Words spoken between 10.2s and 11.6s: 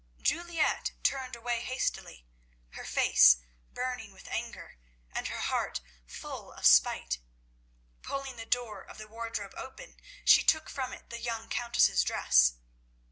she took from it the young